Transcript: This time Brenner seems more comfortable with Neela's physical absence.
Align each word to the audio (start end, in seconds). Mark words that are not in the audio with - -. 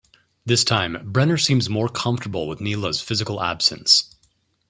This 0.47 0.63
time 0.63 0.97
Brenner 1.11 1.37
seems 1.37 1.69
more 1.69 1.87
comfortable 1.87 2.47
with 2.47 2.59
Neela's 2.59 2.99
physical 3.01 3.39
absence. 3.39 4.15